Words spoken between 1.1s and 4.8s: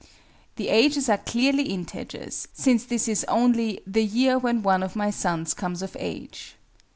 clearly integers, since this is only "the year when